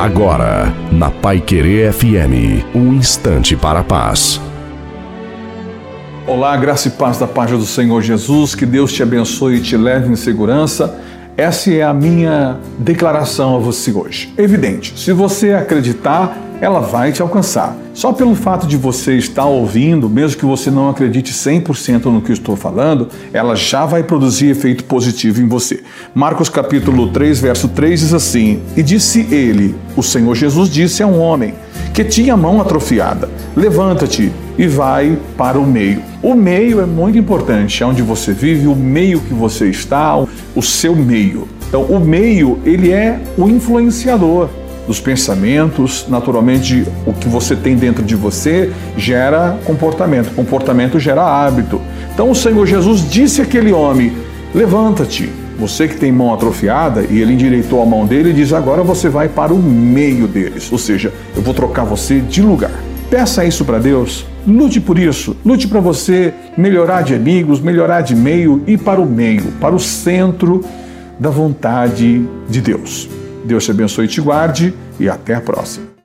Agora, 0.00 0.72
na 0.90 1.10
Pai 1.10 1.42
Querer 1.42 1.92
FM, 1.92 2.64
um 2.74 2.94
instante 2.94 3.54
para 3.54 3.80
a 3.80 3.84
paz. 3.84 4.40
Olá, 6.26 6.56
graça 6.56 6.88
e 6.88 6.92
paz 6.92 7.18
da 7.18 7.26
paz 7.26 7.50
do 7.50 7.66
Senhor 7.66 8.00
Jesus, 8.00 8.54
que 8.54 8.64
Deus 8.64 8.94
te 8.94 9.02
abençoe 9.02 9.56
e 9.56 9.60
te 9.60 9.76
leve 9.76 10.10
em 10.10 10.16
segurança. 10.16 10.98
Essa 11.40 11.72
é 11.72 11.82
a 11.82 11.94
minha 11.94 12.58
declaração 12.78 13.56
a 13.56 13.58
você 13.58 13.90
hoje. 13.90 14.30
Evidente, 14.36 14.92
se 15.00 15.10
você 15.10 15.54
acreditar, 15.54 16.36
ela 16.60 16.80
vai 16.80 17.12
te 17.12 17.22
alcançar. 17.22 17.74
Só 17.94 18.12
pelo 18.12 18.34
fato 18.34 18.66
de 18.66 18.76
você 18.76 19.16
estar 19.16 19.46
ouvindo, 19.46 20.06
mesmo 20.06 20.38
que 20.38 20.44
você 20.44 20.70
não 20.70 20.90
acredite 20.90 21.32
100% 21.32 22.04
no 22.04 22.20
que 22.20 22.30
eu 22.30 22.34
estou 22.34 22.56
falando, 22.56 23.08
ela 23.32 23.56
já 23.56 23.86
vai 23.86 24.02
produzir 24.02 24.50
efeito 24.50 24.84
positivo 24.84 25.40
em 25.40 25.48
você. 25.48 25.82
Marcos 26.14 26.50
capítulo 26.50 27.08
3, 27.08 27.40
verso 27.40 27.68
3 27.68 28.00
diz 28.00 28.12
assim: 28.12 28.60
E 28.76 28.82
disse 28.82 29.26
ele, 29.34 29.74
o 29.96 30.02
Senhor 30.02 30.34
Jesus 30.34 30.68
disse 30.68 31.02
a 31.02 31.06
um 31.06 31.18
homem 31.18 31.54
que 32.00 32.04
tinha 32.04 32.32
a 32.32 32.36
mão 32.36 32.60
atrofiada: 32.60 33.28
Levanta-te 33.54 34.32
e 34.56 34.66
vai 34.66 35.18
para 35.36 35.58
o 35.58 35.66
meio. 35.66 36.02
O 36.22 36.34
meio 36.34 36.80
é 36.80 36.86
muito 36.86 37.18
importante, 37.18 37.82
é 37.82 37.86
onde 37.86 38.00
você 38.00 38.32
vive, 38.32 38.66
o 38.66 38.74
meio 38.74 39.20
que 39.20 39.34
você 39.34 39.66
está, 39.68 40.16
o 40.16 40.62
seu 40.62 40.96
meio. 40.96 41.46
Então, 41.68 41.82
o 41.82 42.00
meio, 42.00 42.58
ele 42.64 42.90
é 42.90 43.20
o 43.36 43.48
influenciador 43.48 44.48
dos 44.86 44.98
pensamentos, 44.98 46.06
naturalmente 46.08 46.86
o 47.06 47.12
que 47.12 47.28
você 47.28 47.54
tem 47.54 47.76
dentro 47.76 48.02
de 48.02 48.16
você 48.16 48.72
gera 48.96 49.58
comportamento, 49.64 50.34
comportamento 50.34 50.98
gera 50.98 51.22
hábito. 51.22 51.80
Então 52.14 52.30
o 52.30 52.34
Senhor 52.34 52.66
Jesus 52.66 53.08
disse 53.08 53.42
àquele 53.42 53.72
homem: 53.72 54.12
Levanta-te, 54.54 55.30
você 55.60 55.86
que 55.86 55.96
tem 55.96 56.10
mão 56.10 56.32
atrofiada, 56.32 57.04
e 57.08 57.20
ele 57.20 57.34
endireitou 57.34 57.82
a 57.82 57.86
mão 57.86 58.06
dele 58.06 58.30
e 58.30 58.32
diz: 58.32 58.52
Agora 58.52 58.82
você 58.82 59.08
vai 59.08 59.28
para 59.28 59.54
o 59.54 59.58
meio 59.58 60.26
deles, 60.26 60.72
ou 60.72 60.78
seja, 60.78 61.12
eu 61.36 61.42
vou 61.42 61.54
trocar 61.54 61.84
você 61.84 62.18
de 62.18 62.42
lugar. 62.42 62.72
Peça 63.10 63.44
isso 63.44 63.64
para 63.64 63.78
Deus, 63.78 64.24
lute 64.46 64.80
por 64.80 64.98
isso, 64.98 65.36
lute 65.44 65.68
para 65.68 65.80
você 65.80 66.32
melhorar 66.56 67.02
de 67.02 67.14
amigos, 67.14 67.60
melhorar 67.60 68.00
de 68.00 68.16
meio 68.16 68.62
e 68.66 68.78
para 68.78 69.00
o 69.00 69.06
meio, 69.06 69.52
para 69.60 69.74
o 69.74 69.80
centro 69.80 70.64
da 71.18 71.28
vontade 71.28 72.24
de 72.48 72.60
Deus. 72.60 73.08
Deus 73.44 73.64
te 73.64 73.70
abençoe 73.70 74.06
e 74.06 74.08
te 74.08 74.20
guarde 74.20 74.72
e 74.98 75.08
até 75.08 75.34
a 75.34 75.40
próxima. 75.40 75.99